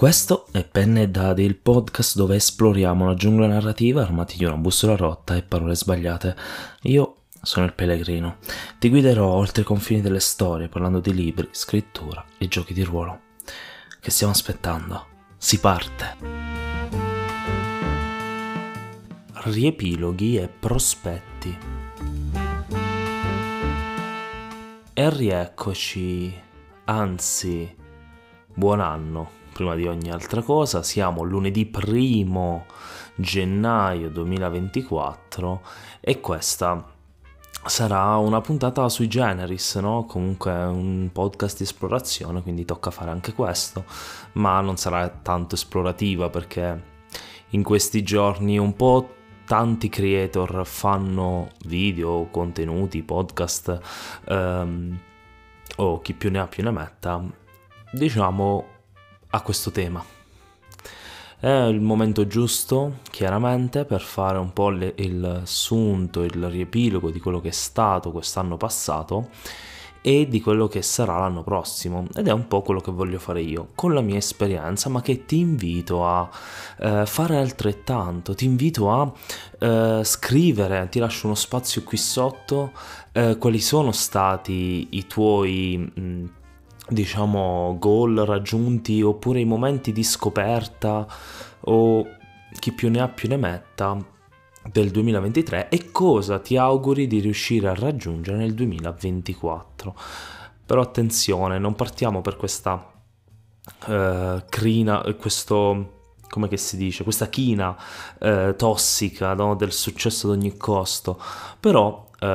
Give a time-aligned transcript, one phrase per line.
[0.00, 4.56] Questo è Penne e Dadi, il podcast dove esploriamo la giungla narrativa armati di una
[4.56, 6.34] bussola rotta e parole sbagliate.
[6.84, 8.38] Io sono il pellegrino.
[8.78, 13.20] Ti guiderò oltre i confini delle storie parlando di libri, scrittura e giochi di ruolo.
[14.00, 15.06] Che stiamo aspettando?
[15.36, 16.16] Si parte!
[19.34, 21.58] Riepiloghi e prospetti.
[24.94, 26.40] E rieccoci,
[26.86, 27.76] anzi,
[28.54, 30.82] buon anno prima di ogni altra cosa.
[30.82, 32.64] Siamo lunedì primo
[33.14, 35.60] gennaio 2024
[36.00, 36.82] e questa
[37.66, 40.06] sarà una puntata sui generis, no?
[40.06, 43.84] Comunque un podcast di esplorazione, quindi tocca fare anche questo,
[44.32, 46.82] ma non sarà tanto esplorativa perché
[47.50, 49.10] in questi giorni un po'
[49.44, 53.78] tanti creator fanno video, contenuti, podcast
[54.26, 54.98] um,
[55.76, 57.22] o chi più ne ha più ne metta,
[57.92, 58.78] diciamo
[59.30, 60.04] a questo tema.
[61.38, 67.18] È il momento giusto, chiaramente, per fare un po' le, il sunto, il riepilogo di
[67.18, 69.28] quello che è stato quest'anno passato
[70.02, 73.42] e di quello che sarà l'anno prossimo ed è un po' quello che voglio fare
[73.42, 76.28] io con la mia esperienza ma che ti invito a
[76.78, 79.12] eh, fare altrettanto ti invito a
[79.58, 82.72] eh, scrivere ti lascio uno spazio qui sotto
[83.12, 86.24] eh, quali sono stati i tuoi mh,
[86.90, 91.06] diciamo, goal raggiunti oppure i momenti di scoperta
[91.60, 92.06] o
[92.58, 93.96] chi più ne ha più ne metta
[94.70, 99.94] del 2023 e cosa ti auguri di riuscire a raggiungere nel 2024.
[100.66, 102.92] Però attenzione, non partiamo per questa
[103.86, 107.76] uh, crina, questo come che si dice, questa china
[108.20, 109.56] uh, tossica no?
[109.56, 111.20] del successo ad ogni costo,
[111.58, 112.26] però Uh,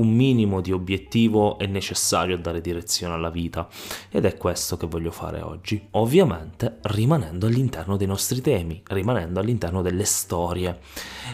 [0.00, 3.68] un minimo di obiettivo è necessario a dare direzione alla vita.
[4.10, 9.82] Ed è questo che voglio fare oggi, ovviamente rimanendo all'interno dei nostri temi, rimanendo all'interno
[9.82, 10.78] delle storie.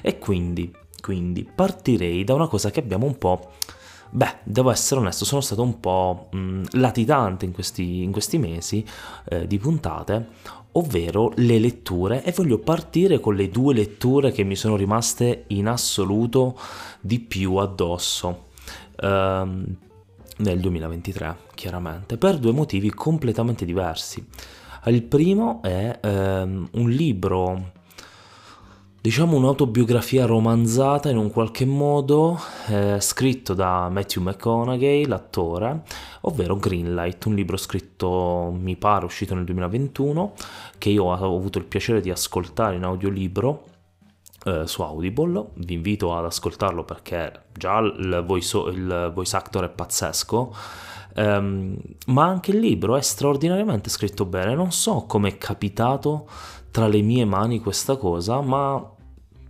[0.00, 3.50] E quindi, quindi partirei da una cosa che abbiamo un po'...
[4.14, 8.84] Beh, devo essere onesto, sono stato un po' mh, latitante in questi, in questi mesi
[9.24, 10.28] eh, di puntate,
[10.72, 15.66] ovvero le letture e voglio partire con le due letture che mi sono rimaste in
[15.66, 16.58] assoluto
[17.00, 18.46] di più addosso
[18.96, 19.76] ehm,
[20.38, 24.24] nel 2023 chiaramente per due motivi completamente diversi.
[24.86, 27.72] Il primo è ehm, un libro
[29.02, 35.82] diciamo un'autobiografia romanzata in un qualche modo, eh, scritto da Matthew McConaughey, l'attore,
[36.20, 40.34] ovvero Greenlight, un libro scritto, mi pare, uscito nel 2021,
[40.78, 43.64] che io ho avuto il piacere di ascoltare in audiolibro.
[44.44, 49.68] Eh, su Audible, vi invito ad ascoltarlo perché già il voice, il voice actor è
[49.68, 50.54] pazzesco,
[51.16, 51.76] um,
[52.06, 54.54] ma anche il libro è straordinariamente scritto bene.
[54.54, 56.28] Non so come è capitato
[56.72, 58.84] tra le mie mani questa cosa, ma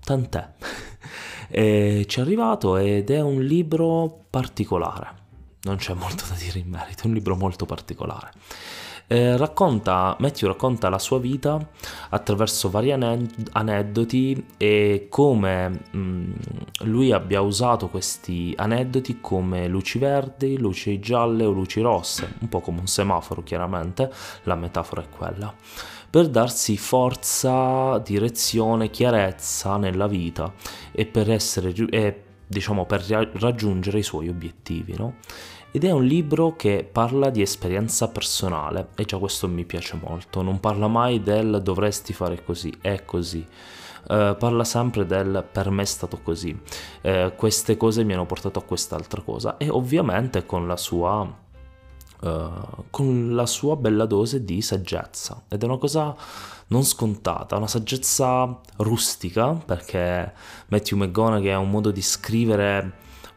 [0.05, 0.53] tant'è.
[1.49, 5.21] e ci è arrivato ed è un libro particolare.
[5.63, 8.33] Non c'è molto da dire in merito, è un libro molto particolare.
[9.13, 11.61] Eh, racconta, Matthew racconta la sua vita
[12.09, 16.33] attraverso vari aneddoti e come mh, mm,
[16.85, 22.61] lui abbia usato questi aneddoti come luci verdi, luci gialle o luci rosse, un po'
[22.61, 24.11] come un semaforo chiaramente,
[24.45, 25.55] la metafora è quella
[26.09, 30.55] per darsi forza, direzione, chiarezza nella vita
[30.91, 33.03] e per essere e, diciamo per
[33.35, 35.17] raggiungere i suoi obiettivi, no?
[35.75, 40.43] Ed è un libro che parla di esperienza personale e già questo mi piace molto,
[40.43, 43.39] non parla mai del dovresti fare così, è così.
[44.03, 46.51] Uh, parla sempre del per me è stato così,
[47.03, 49.57] uh, queste cose mi hanno portato a quest'altra cosa.
[49.57, 51.41] E ovviamente con la sua
[52.23, 55.43] Uh, con la sua bella dose di saggezza.
[55.49, 56.15] Ed è una cosa
[56.69, 60.33] non scontata, una saggezza rustica perché
[60.69, 62.93] Matthew McGonaghy ha un modo di scrivere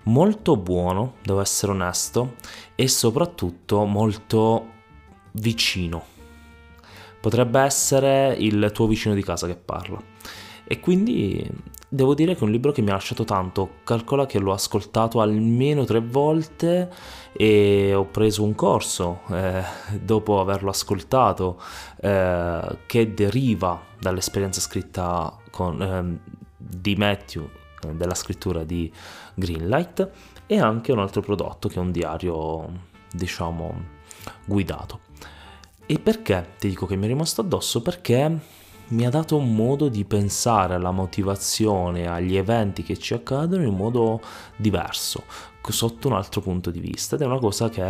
[0.05, 2.35] molto buono, devo essere onesto,
[2.75, 4.67] e soprattutto molto
[5.33, 6.03] vicino.
[7.19, 10.01] Potrebbe essere il tuo vicino di casa che parla.
[10.67, 11.47] E quindi
[11.87, 13.77] devo dire che è un libro che mi ha lasciato tanto.
[13.83, 16.91] Calcola che l'ho ascoltato almeno tre volte
[17.31, 19.63] e ho preso un corso eh,
[19.99, 21.59] dopo averlo ascoltato
[22.01, 26.19] eh, che deriva dall'esperienza scritta con, eh,
[26.57, 27.49] di Matthew
[27.93, 28.91] della scrittura di
[29.33, 30.09] Greenlight
[30.45, 32.67] e anche un altro prodotto che è un diario
[33.11, 33.93] diciamo
[34.45, 35.01] guidato.
[35.85, 37.81] E perché ti dico che mi è rimasto addosso?
[37.81, 38.39] Perché
[38.87, 43.75] mi ha dato un modo di pensare alla motivazione, agli eventi che ci accadono in
[43.75, 44.21] modo
[44.55, 45.23] diverso,
[45.67, 47.81] sotto un altro punto di vista ed è una cosa che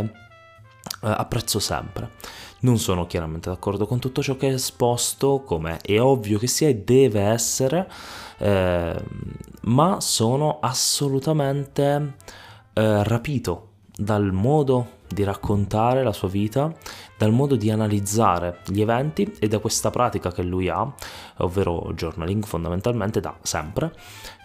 [1.09, 2.11] apprezzo sempre.
[2.59, 6.67] Non sono chiaramente d'accordo con tutto ciò che è esposto, come è ovvio che sia
[6.67, 7.89] e deve essere,
[8.37, 8.95] eh,
[9.61, 12.15] ma sono assolutamente
[12.73, 16.73] eh, rapito dal modo di raccontare la sua vita,
[17.17, 20.91] dal modo di analizzare gli eventi e da questa pratica che lui ha,
[21.37, 23.93] ovvero journaling fondamentalmente da sempre,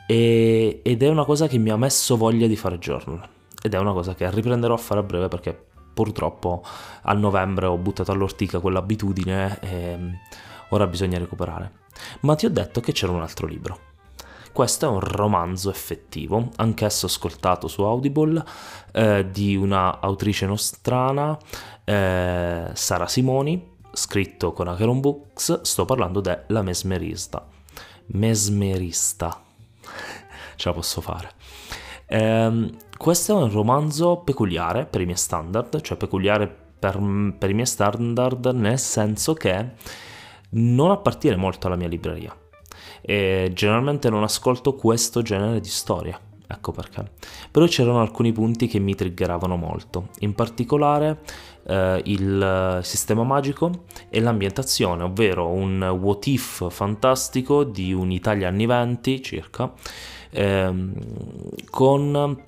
[0.07, 3.29] e, ed è una cosa che mi ha messo voglia di fare journal
[3.63, 6.63] ed è una cosa che riprenderò a fare a breve perché purtroppo
[7.03, 9.99] a novembre ho buttato all'ortica quell'abitudine e
[10.71, 11.73] ora bisogna recuperare.
[12.21, 13.89] Ma ti ho detto che c'era un altro libro.
[14.53, 18.43] Questo è un romanzo effettivo, anch'esso ascoltato su Audible,
[18.93, 21.39] eh, di una autrice nostrana,
[21.85, 27.47] eh, Sara Simoni, scritto con Acheron Books, sto parlando della Mesmerista.
[28.07, 29.41] Mesmerista,
[30.57, 31.31] ce la posso fare.
[32.13, 36.99] Eh, questo è un romanzo peculiare per i miei standard, cioè peculiare per,
[37.39, 39.71] per i miei standard nel senso che
[40.51, 42.37] non appartiene molto alla mia libreria
[43.01, 46.21] e generalmente non ascolto questo genere di storia.
[46.53, 47.05] Ecco perché.
[47.51, 51.21] Però c'erano alcuni punti che mi triggeravano molto, in particolare
[51.65, 59.23] eh, il sistema magico e l'ambientazione, ovvero un what if fantastico di un'Italia anni 20
[59.23, 59.73] circa,
[60.31, 60.93] ehm,
[61.71, 62.43] con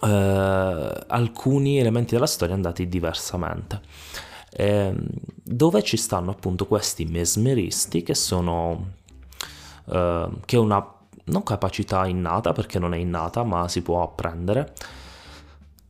[0.00, 3.80] eh, alcuni elementi della storia andati diversamente.
[4.56, 4.94] Eh,
[5.42, 8.92] dove ci stanno appunto questi mesmeristi che sono
[9.90, 10.93] eh, che è una
[11.24, 14.72] non capacità innata perché non è innata ma si può apprendere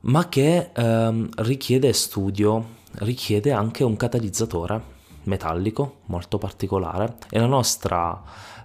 [0.01, 4.93] ma che ehm, richiede studio richiede anche un catalizzatore
[5.25, 7.17] metallico molto particolare.
[7.31, 8.23] E la nostra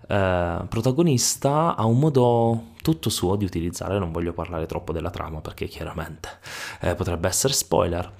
[0.07, 5.41] eh, protagonista ha un modo tutto suo di utilizzare, non voglio parlare troppo della trama
[5.41, 6.29] perché chiaramente
[6.81, 8.11] eh, potrebbe essere spoiler.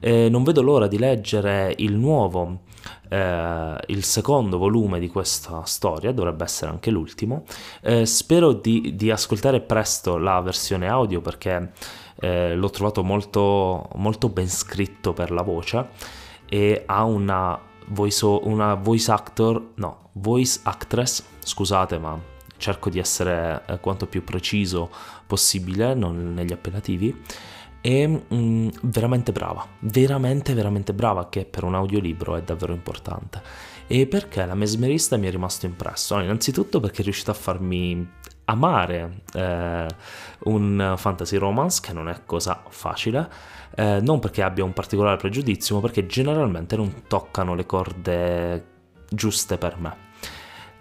[0.00, 2.60] Eh, non vedo l'ora di leggere il nuovo,
[3.08, 7.44] eh, il secondo volume di questa storia, dovrebbe essere anche l'ultimo.
[7.80, 11.72] Eh, spero di, di, ascoltare presto la versione audio perché
[12.20, 15.88] eh, l'ho trovato molto, molto ben scritto per la voce
[16.48, 23.62] e ha una voice, una voice actor, no, voice actress, scusate ma cerco di essere
[23.66, 24.90] eh, quanto più preciso
[25.26, 27.22] possibile non negli appellativi
[27.80, 33.40] e mm, veramente brava, veramente veramente brava che per un audiolibro è davvero importante.
[33.86, 36.16] E perché la mesmerista mi è rimasto impresso?
[36.16, 38.06] No, innanzitutto perché è riuscita a farmi
[38.44, 39.86] amare eh,
[40.44, 43.30] un fantasy romance che non è cosa facile,
[43.74, 48.66] eh, non perché abbia un particolare pregiudizio, ma perché generalmente non toccano le corde
[49.08, 50.06] giuste per me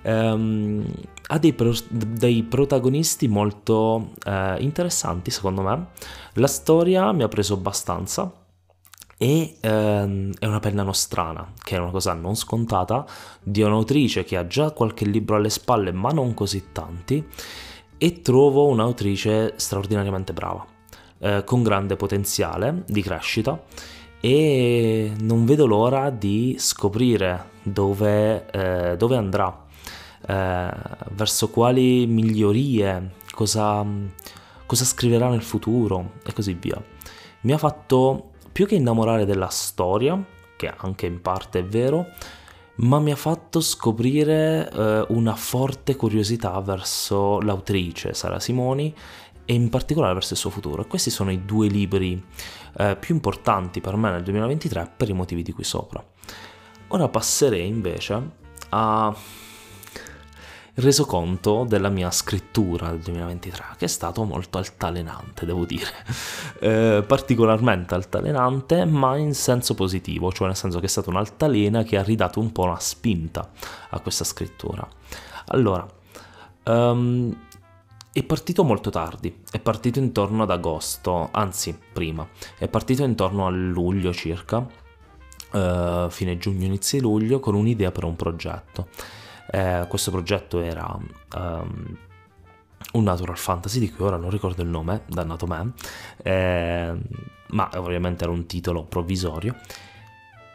[0.08, 0.86] ehm,
[1.28, 5.88] ha dei, pro- dei, protagonisti molto eh, interessanti secondo me.
[6.34, 8.32] La storia mi ha preso abbastanza
[9.18, 13.06] e ehm, è una penna nostrana, che è una cosa non scontata,
[13.42, 17.26] di un'autrice che ha già qualche libro alle spalle, ma non così tanti,
[17.98, 20.66] e trovo un'autrice straordinariamente brava,
[21.20, 23.60] eh, con grande potenziale di crescita
[24.20, 29.66] e non vedo l'ora di scoprire dove, eh, dove andrà
[30.28, 30.70] eh,
[31.12, 33.86] verso quali migliorie, cosa,
[34.66, 36.82] cosa scriverà nel futuro e così via.
[37.42, 40.22] Mi ha fatto più che innamorare della storia,
[40.56, 42.08] che anche in parte è vero,
[42.78, 48.94] ma mi ha fatto scoprire eh, una forte curiosità verso l'autrice Sara Simoni
[49.46, 50.84] e in particolare verso il suo futuro.
[50.84, 52.22] E questi sono i due libri
[52.78, 56.04] eh, più importanti per me nel 2023 per i motivi di qui sopra.
[56.90, 58.30] Ora passerei invece
[58.69, 59.16] a
[60.78, 65.92] resoconto della mia scrittura del 2023, che è stato molto altalenante, devo dire,
[66.60, 71.98] eh, particolarmente altalenante, ma in senso positivo, cioè nel senso che è stata un'altalena che
[71.98, 73.50] ha ridato un po' una spinta
[73.90, 74.88] a questa scrittura.
[75.48, 75.88] Allora,
[76.66, 77.36] um,
[78.12, 83.50] è partito molto tardi, è partito intorno ad agosto, anzi prima, è partito intorno a
[83.50, 88.90] luglio circa, uh, fine giugno, inizio luglio, con un'idea per un progetto.
[89.51, 90.97] Eh, questo progetto era
[91.35, 91.97] um,
[92.94, 95.73] un natural fantasy di cui ora non ricordo il nome, dannato me,
[96.23, 96.95] eh,
[97.49, 99.56] ma ovviamente era un titolo provvisorio.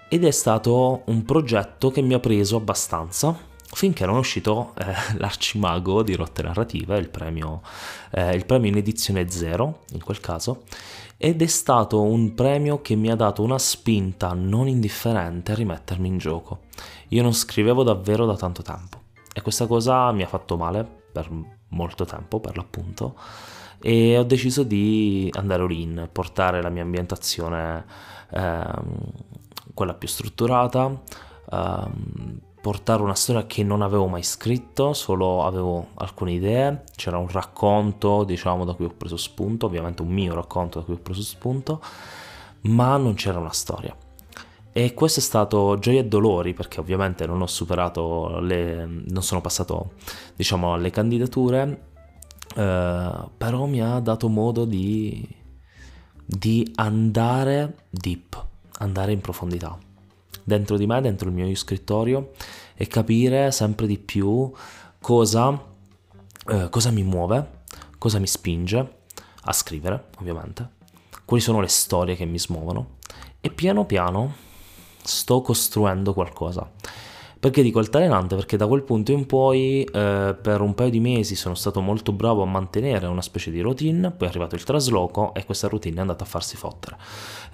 [0.08, 4.92] Ed è stato un progetto che mi ha preso abbastanza finché non è uscito eh,
[5.16, 7.62] l'Arcimago di Rotte Narrative, il premio,
[8.11, 10.64] eh, il premio in edizione zero in quel caso,
[11.25, 16.09] ed è stato un premio che mi ha dato una spinta non indifferente a rimettermi
[16.09, 16.62] in gioco.
[17.11, 19.00] Io non scrivevo davvero da tanto tempo
[19.33, 21.31] e questa cosa mi ha fatto male per
[21.69, 23.14] molto tempo, per l'appunto,
[23.81, 27.85] e ho deciso di andare all-in, portare la mia ambientazione
[28.31, 29.12] ehm,
[29.75, 31.02] quella più strutturata,
[31.52, 37.26] ehm, portare una storia che non avevo mai scritto, solo avevo alcune idee, c'era un
[37.28, 41.23] racconto, diciamo, da cui ho preso spunto, ovviamente un mio racconto da cui ho preso
[41.23, 41.83] spunto,
[42.62, 43.95] ma non c'era una storia.
[44.71, 48.87] E questo è stato gioia e dolori perché ovviamente non ho superato le...
[48.87, 49.95] non sono passato
[50.37, 51.88] diciamo alle candidature,
[52.54, 55.28] eh, però mi ha dato modo di,
[56.25, 58.47] di andare deep,
[58.78, 59.76] andare in profondità
[60.44, 62.32] dentro di me, dentro il mio scrittorio
[62.75, 64.50] e capire sempre di più
[65.00, 65.62] cosa,
[66.49, 67.62] eh, cosa mi muove,
[67.99, 69.00] cosa mi spinge
[69.42, 70.68] a scrivere, ovviamente,
[71.25, 72.99] quali sono le storie che mi smuovono
[73.40, 74.34] e piano piano
[75.02, 76.70] sto costruendo qualcosa.
[77.42, 78.37] Perché dico altalenante?
[78.37, 82.12] Perché da quel punto in poi eh, per un paio di mesi sono stato molto
[82.12, 85.96] bravo a mantenere una specie di routine, poi è arrivato il trasloco e questa routine
[85.96, 86.96] è andata a farsi fottere.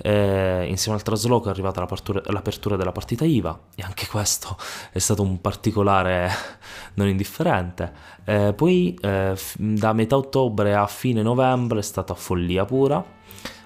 [0.03, 4.59] Eh, insieme al trasloco è arrivata l'apertura, della partita IVA e anche questo
[4.93, 6.29] è stato un particolare
[6.93, 7.91] non indifferente.
[8.27, 13.03] Eh, poi eh, da metà ottobre a fine novembre è stata follia pura,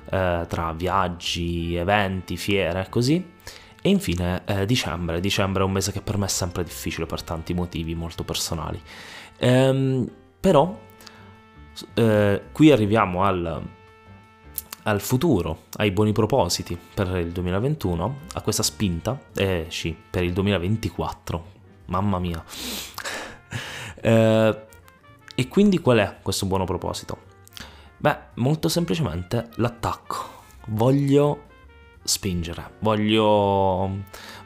[0.09, 3.41] eh, tra viaggi, eventi, fiere e così
[3.83, 7.23] e infine eh, dicembre, dicembre è un mese che per me è sempre difficile per
[7.23, 8.81] tanti motivi molto personali.
[9.39, 10.09] Ehm,
[10.39, 10.79] però
[11.95, 13.63] eh, qui arriviamo al,
[14.85, 20.33] al, futuro, ai buoni propositi per il 2021, a questa spinta, eh sì, per il
[20.33, 21.45] 2024,
[21.87, 22.43] mamma mia.
[24.01, 24.67] eh,
[25.35, 27.31] e quindi qual è questo buono proposito?
[27.97, 30.41] Beh, molto semplicemente l'attacco.
[30.67, 31.51] Voglio
[32.03, 33.91] spingere, voglio,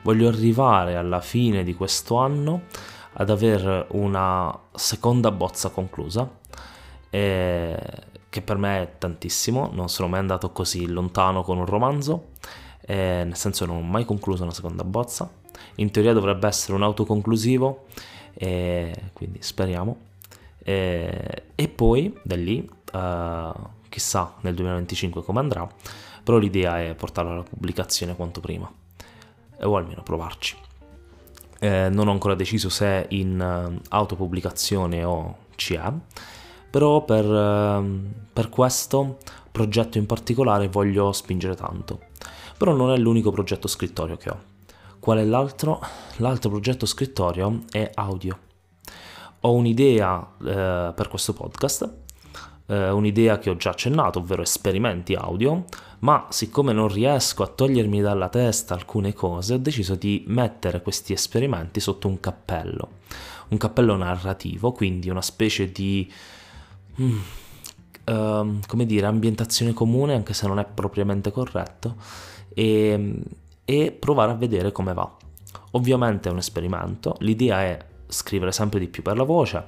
[0.03, 2.63] voglio arrivare alla fine di questo anno
[3.15, 6.29] ad avere una seconda bozza conclusa,
[7.09, 7.79] eh,
[8.29, 12.33] che per me è tantissimo, non sono mai andato così lontano con un romanzo,
[12.83, 15.31] eh, nel senso non ho mai concluso una seconda bozza,
[15.77, 17.87] in teoria dovrebbe essere un autoconclusivo,
[18.35, 19.97] eh, quindi speriamo.
[20.59, 25.67] Eh, e poi da lì, uh, chissà nel 2025 come andrà,
[26.27, 28.69] però l'idea è portarlo alla pubblicazione quanto prima,
[29.61, 30.57] o almeno provarci.
[31.61, 35.97] Eh, non ho ancora deciso se in uh, autopubblicazione o CA,
[36.69, 38.03] però per, uh,
[38.33, 39.19] per questo
[39.53, 42.01] progetto in particolare voglio spingere tanto.
[42.59, 44.43] Però non è l'unico progetto scrittorio che ho.
[44.99, 45.81] Qual è l'altro?
[46.17, 48.37] L'altro progetto scrittorio è audio.
[49.43, 51.89] Ho un'idea eh, per questo podcast,
[52.67, 55.65] eh, un'idea che ho già accennato, ovvero esperimenti audio,
[56.01, 61.13] ma siccome non riesco a togliermi dalla testa alcune cose, ho deciso di mettere questi
[61.13, 62.89] esperimenti sotto un cappello,
[63.49, 66.11] un cappello narrativo, quindi una specie di...
[67.01, 67.19] Mm,
[68.07, 71.97] uh, come dire, ambientazione comune, anche se non è propriamente corretto,
[72.55, 73.15] e,
[73.65, 75.15] e provare a vedere come va.
[75.73, 77.79] Ovviamente è un esperimento, l'idea è
[78.09, 79.65] scrivere sempre di più per la voce,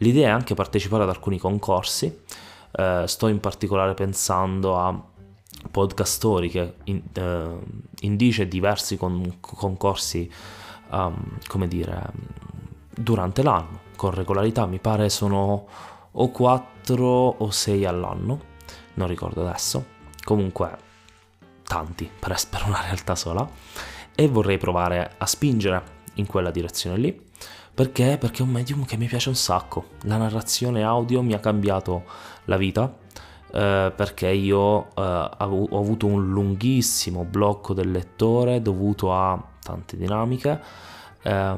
[0.00, 2.22] l'idea è anche partecipare ad alcuni concorsi,
[2.72, 5.08] uh, sto in particolare pensando a
[5.70, 7.60] podcast storiche in, uh,
[8.00, 10.30] indice diversi con, concorsi
[10.90, 12.02] um, come dire
[12.94, 14.66] durante l'anno con regolarità.
[14.66, 15.66] Mi pare sono
[16.12, 18.48] o 4 o 6 all'anno
[18.94, 19.98] non ricordo adesso.
[20.22, 20.76] Comunque
[21.64, 23.48] tanti per, per una realtà sola.
[24.14, 27.28] E vorrei provare a spingere in quella direzione lì
[27.80, 28.18] perché?
[28.18, 29.92] Perché è un medium che mi piace un sacco.
[30.02, 32.04] La narrazione audio mi ha cambiato
[32.44, 32.94] la vita
[33.54, 40.60] eh, perché io eh, ho avuto un lunghissimo blocco del lettore dovuto a tante dinamiche
[41.22, 41.56] eh,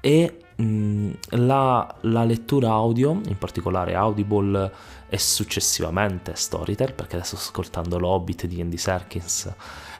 [0.00, 4.70] e mh, la, la, lettura audio, in particolare Audible
[5.08, 9.52] e successivamente Storytel, perché adesso sto ascoltando l'Hobbit di Andy Serkins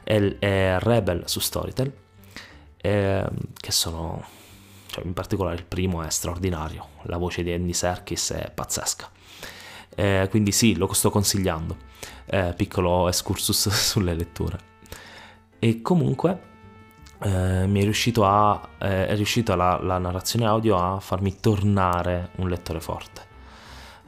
[0.05, 1.91] e, e Rebel su Storytel,
[2.77, 3.27] ehm,
[3.59, 4.23] che sono,
[4.95, 9.09] cioè in particolare il primo è straordinario, la voce di Andy Serkis è pazzesca.
[9.93, 11.75] Eh, quindi sì, lo sto consigliando.
[12.25, 14.57] Eh, piccolo excursus sulle letture.
[15.59, 16.39] E comunque
[17.19, 22.29] eh, mi è riuscito a, eh, è riuscita la, la, narrazione audio a farmi tornare
[22.37, 23.33] un lettore forte.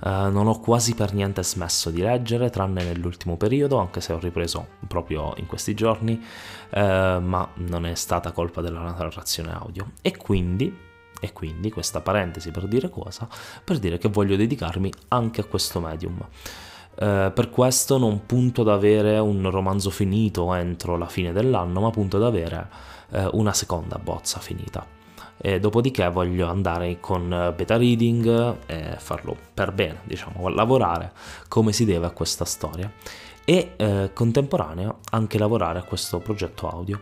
[0.04, 4.20] Eh, non ho quasi per niente smesso di leggere, tranne nell'ultimo periodo, anche se ho
[4.20, 6.24] ripreso proprio in questi giorni,
[6.70, 9.92] eh, ma non è stata colpa della narrazione audio.
[10.02, 10.86] E quindi
[11.20, 13.28] e quindi questa parentesi per dire cosa?
[13.64, 16.20] Per dire che voglio dedicarmi anche a questo medium.
[17.00, 21.90] Eh, per questo non punto ad avere un romanzo finito entro la fine dell'anno, ma
[21.90, 22.70] punto ad avere
[23.32, 24.86] una seconda bozza finita.
[25.38, 31.12] E dopodiché voglio andare con beta reading e farlo per bene, diciamo, lavorare
[31.48, 32.92] come si deve a questa storia
[33.46, 37.02] e eh, contemporanea anche lavorare a questo progetto audio.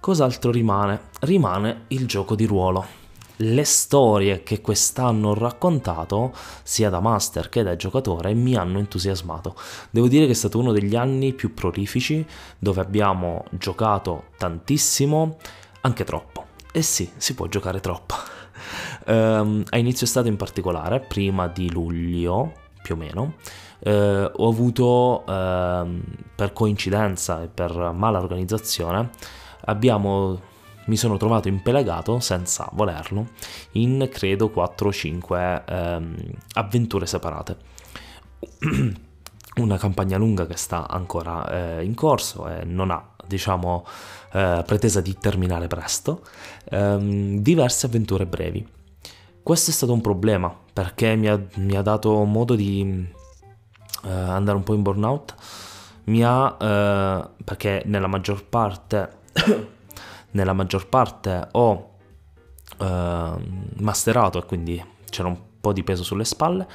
[0.00, 1.04] Cos'altro rimane?
[1.20, 3.02] Rimane il gioco di ruolo.
[3.36, 9.56] Le storie che quest'anno ho raccontato, sia da master che da giocatore, mi hanno entusiasmato.
[9.90, 12.24] Devo dire che è stato uno degli anni più prolifici,
[12.58, 15.38] dove abbiamo giocato tantissimo,
[15.84, 16.46] anche troppo.
[16.72, 18.14] E sì, si può giocare troppo.
[19.06, 23.34] um, a inizio estate in particolare, prima di luglio, più o meno,
[23.80, 26.00] eh, ho avuto, eh,
[26.34, 29.10] per coincidenza e per mala organizzazione,
[29.66, 30.40] abbiamo,
[30.86, 33.28] mi sono trovato impelegato, senza volerlo,
[33.72, 36.16] in credo 4 o 5 ehm,
[36.54, 37.56] avventure separate.
[39.56, 43.84] Una campagna lunga che sta ancora eh, in corso e non ha, diciamo,
[44.32, 46.22] eh, pretesa di terminare presto,
[46.70, 48.66] ehm, diverse avventure brevi.
[49.42, 53.06] Questo è stato un problema perché mi ha, mi ha dato modo di
[54.04, 55.34] eh, andare un po' in burnout.
[56.04, 59.22] Mi ha, eh, perché nella maggior parte
[60.34, 61.90] nella maggior parte ho
[62.78, 63.32] eh,
[63.76, 66.66] masterato e quindi c'era un po' di peso sulle spalle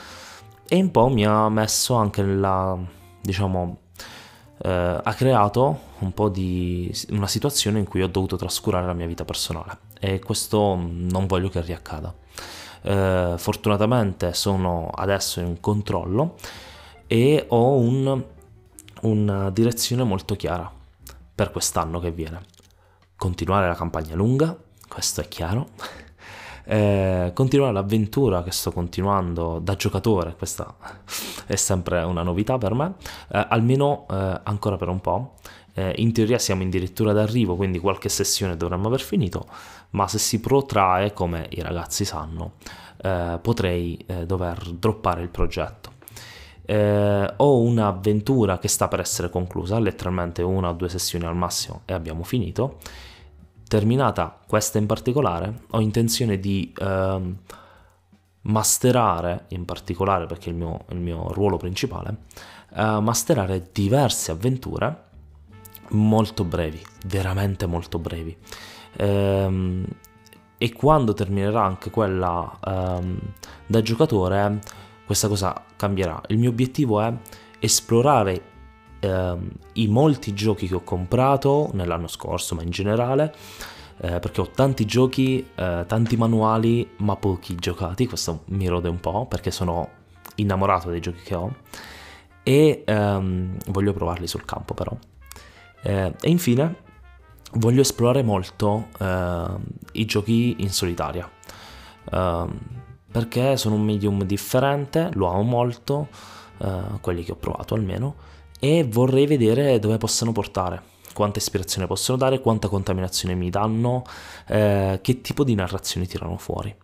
[0.67, 2.77] e un po' mi ha messo anche nella
[3.21, 3.77] diciamo
[4.61, 9.07] eh, ha creato un po' di una situazione in cui ho dovuto trascurare la mia
[9.07, 12.13] vita personale e questo non voglio che riaccada
[12.81, 16.35] eh, fortunatamente sono adesso in controllo
[17.07, 18.23] e ho un,
[19.01, 20.71] una direzione molto chiara
[21.33, 22.41] per quest'anno che viene.
[23.15, 24.55] Continuare la campagna lunga,
[24.87, 25.69] questo è chiaro.
[26.71, 30.75] Eh, continuare l'avventura che sto continuando da giocatore, questa
[31.47, 32.93] è sempre una novità per me,
[33.31, 35.33] eh, almeno eh, ancora per un po'.
[35.73, 39.47] Eh, in teoria siamo addirittura d'arrivo, quindi qualche sessione dovremmo aver finito,
[39.91, 42.53] ma se si protrae, come i ragazzi sanno,
[43.01, 45.97] eh, potrei eh, dover droppare il progetto
[46.69, 51.81] eh, ho un'avventura che sta per essere conclusa, letteralmente una o due sessioni al massimo
[51.85, 52.77] e abbiamo finito.
[53.69, 57.35] Terminata questa in particolare, ho intenzione di eh,
[58.41, 62.23] masterare, in particolare perché è il mio, il mio ruolo principale,
[62.75, 65.03] eh, masterare diverse avventure
[65.89, 68.35] molto brevi, veramente molto brevi.
[68.97, 69.85] Ehm,
[70.57, 73.19] e quando terminerà anche quella ehm,
[73.67, 74.61] da giocatore
[75.05, 76.19] questa cosa cambierà.
[76.29, 77.13] Il mio obiettivo è
[77.59, 78.41] esplorare
[78.99, 83.33] ehm, i molti giochi che ho comprato nell'anno scorso, ma in generale,
[84.01, 88.07] eh, perché ho tanti giochi, eh, tanti manuali, ma pochi giocati.
[88.07, 89.89] Questo mi rode un po' perché sono
[90.35, 91.53] innamorato dei giochi che ho
[92.43, 94.95] e ehm, voglio provarli sul campo però.
[95.81, 96.87] Eh, e infine
[97.53, 99.61] voglio esplorare molto ehm,
[99.93, 101.29] i giochi in solitaria.
[102.11, 102.57] Um,
[103.11, 106.07] perché sono un medium differente, lo amo molto,
[106.57, 108.15] eh, quelli che ho provato almeno,
[108.59, 110.81] e vorrei vedere dove possano portare,
[111.13, 114.03] quanta ispirazione possono dare, quanta contaminazione mi danno,
[114.47, 116.75] eh, che tipo di narrazioni tirano fuori.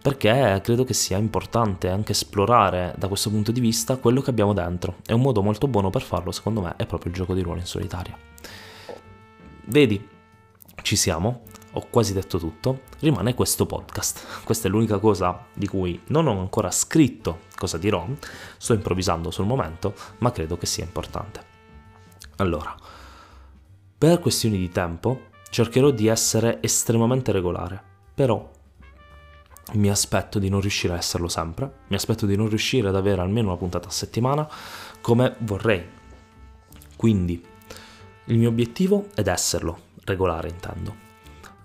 [0.00, 4.52] Perché credo che sia importante anche esplorare da questo punto di vista quello che abbiamo
[4.52, 4.96] dentro.
[5.04, 7.58] E un modo molto buono per farlo, secondo me, è proprio il gioco di ruolo
[7.58, 8.16] in solitaria.
[9.66, 10.08] Vedi,
[10.82, 14.42] ci siamo, ho quasi detto tutto, rimane questo podcast.
[14.44, 18.06] Questa è l'unica cosa di cui non ho ancora scritto cosa dirò,
[18.56, 21.44] sto improvvisando sul momento, ma credo che sia importante.
[22.36, 22.74] Allora,
[23.98, 27.82] per questioni di tempo cercherò di essere estremamente regolare,
[28.14, 28.48] però
[29.72, 33.20] mi aspetto di non riuscire a esserlo sempre, mi aspetto di non riuscire ad avere
[33.20, 34.48] almeno una puntata a settimana
[35.00, 35.84] come vorrei.
[36.96, 37.44] Quindi
[38.26, 41.06] il mio obiettivo è esserlo, regolare intendo.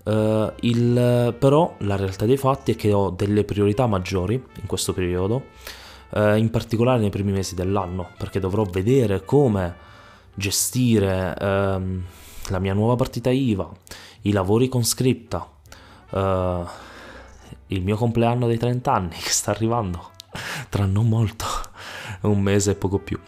[0.04, 4.94] Uh, il, però la realtà dei fatti è che ho delle priorità maggiori in questo
[4.94, 5.46] periodo,
[6.10, 9.76] uh, in particolare nei primi mesi dell'anno, perché dovrò vedere come
[10.36, 12.02] gestire uh,
[12.50, 13.70] la mia nuova partita IVA,
[14.22, 15.48] i lavori con scripta,
[16.14, 16.64] eh,
[17.68, 20.12] il mio compleanno dei 30 anni che sta arrivando
[20.70, 21.46] tra non molto,
[22.22, 23.20] un mese e poco più,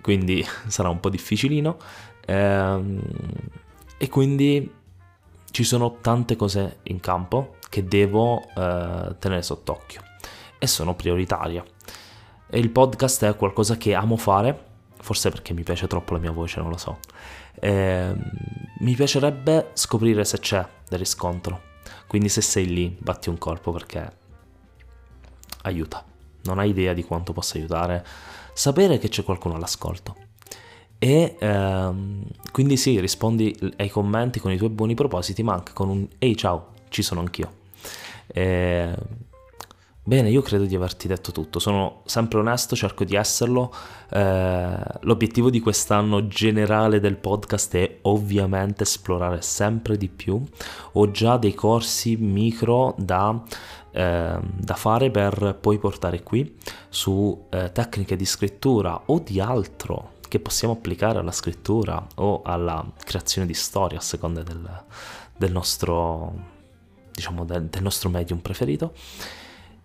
[0.00, 1.76] quindi sarà un po' difficilino.
[2.26, 3.00] Ehm,
[3.98, 4.70] e quindi
[5.56, 10.02] ci sono tante cose in campo che devo eh, tenere sott'occhio
[10.58, 11.64] e sono prioritarie.
[12.46, 14.64] E il podcast è qualcosa che amo fare,
[15.00, 16.98] forse perché mi piace troppo la mia voce, non lo so.
[17.58, 18.14] Eh,
[18.80, 21.62] mi piacerebbe scoprire se c'è del riscontro.
[22.06, 24.12] Quindi se sei lì, batti un colpo perché
[25.62, 26.04] aiuta.
[26.42, 28.04] Non hai idea di quanto possa aiutare
[28.52, 30.25] sapere che c'è qualcuno all'ascolto.
[30.98, 35.88] E ehm, quindi sì, rispondi ai commenti con i tuoi buoni propositi, ma anche con
[35.88, 37.52] un ehi ciao, ci sono anch'io.
[38.26, 38.94] E,
[40.02, 43.72] bene, io credo di averti detto tutto, sono sempre onesto, cerco di esserlo.
[44.08, 50.42] Eh, l'obiettivo di quest'anno generale del podcast è ovviamente esplorare sempre di più.
[50.92, 53.42] Ho già dei corsi micro da
[53.96, 56.54] eh, da fare per poi portare qui
[56.90, 62.84] su eh, tecniche di scrittura o di altro che possiamo applicare alla scrittura o alla
[63.04, 64.84] creazione di storie a seconda del,
[65.36, 66.54] del nostro
[67.10, 68.92] diciamo del, del, nostro medium preferito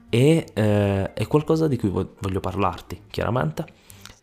[0.10, 3.66] e eh, è qualcosa di cui voglio parlarti chiaramente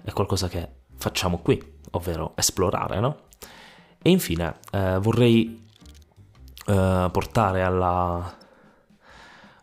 [0.02, 3.20] è qualcosa che facciamo qui ovvero esplorare no?
[4.02, 5.66] e infine eh, vorrei
[6.66, 8.36] eh, portare alla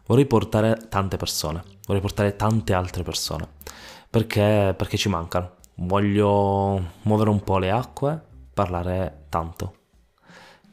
[0.06, 3.48] vorrei portare tante persone, vorrei portare tante altre persone,
[4.10, 5.55] perché, perché ci mancano.
[5.76, 8.22] Voglio muovere un po' le acque,
[8.54, 9.74] parlare tanto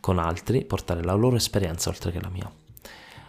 [0.01, 2.51] con altri, portare la loro esperienza oltre che la mia.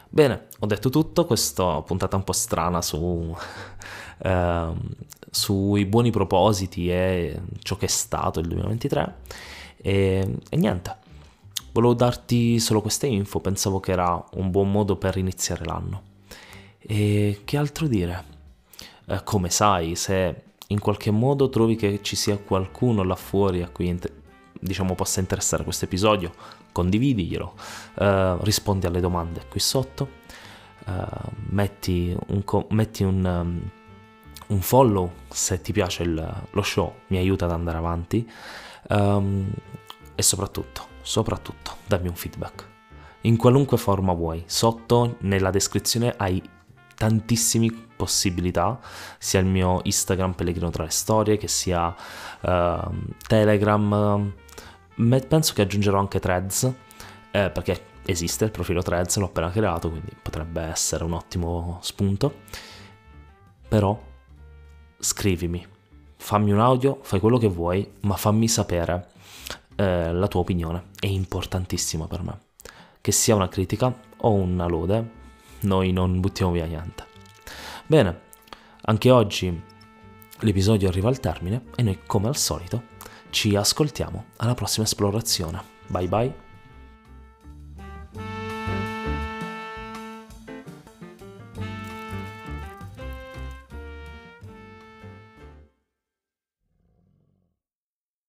[0.09, 3.35] Bene, ho detto tutto, questa puntata un po' strana su,
[4.21, 4.73] eh,
[5.29, 9.15] sui buoni propositi e ciò che è stato il 2023
[9.77, 11.01] e, e niente,
[11.73, 16.03] Volevo darti solo queste info, pensavo che era un buon modo per iniziare l'anno.
[16.77, 18.23] E che altro dire?
[19.07, 23.69] Eh, come sai, se in qualche modo trovi che ci sia qualcuno là fuori a
[23.69, 23.97] cui
[24.59, 26.33] diciamo possa interessare questo episodio,
[26.71, 27.53] condividiglielo,
[27.99, 30.09] eh, rispondi alle domande qui sotto,
[30.85, 30.91] eh,
[31.49, 33.69] metti, un, metti un, um,
[34.47, 38.27] un, follow se ti piace il, lo show, mi aiuta ad andare avanti
[38.89, 39.51] um,
[40.15, 42.71] e soprattutto soprattutto dammi un feedback.
[43.21, 46.41] In qualunque forma vuoi, sotto nella descrizione hai
[46.95, 48.79] tantissime possibilità,
[49.17, 51.87] sia il mio Instagram Pellegrino tra le storie, che sia
[52.41, 52.91] uh,
[53.25, 54.33] Telegram,
[55.27, 56.63] penso che aggiungerò anche Threads,
[57.31, 62.41] eh, perché esiste il profilo Threads, l'ho appena creato, quindi potrebbe essere un ottimo spunto.
[63.69, 63.97] Però
[64.99, 65.65] scrivimi,
[66.17, 69.07] fammi un audio, fai quello che vuoi, ma fammi sapere
[69.75, 72.39] eh, la tua opinione, è importantissima per me.
[72.99, 75.21] Che sia una critica o una lode,
[75.61, 77.11] noi non buttiamo via niente.
[77.93, 78.21] Bene,
[78.85, 79.61] anche oggi
[80.39, 82.85] l'episodio arriva al termine e noi come al solito
[83.29, 85.61] ci ascoltiamo alla prossima esplorazione.
[85.85, 86.42] Bye bye.